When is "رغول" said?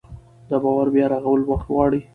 1.13-1.41